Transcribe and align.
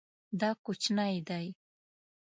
دا 0.39 0.49
کوچنی 0.65 1.15
دی 1.27 1.47